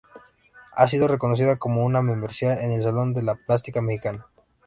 Ha 0.77 0.87
sido 0.87 1.07
reconocida 1.07 1.57
con 1.57 1.77
una 1.77 2.01
membresía 2.01 2.59
en 2.63 2.71
el 2.71 2.81
Salón 2.81 3.13
de 3.13 3.21
la 3.21 3.35
Plástica 3.35 3.81
Mexicana. 3.83 4.25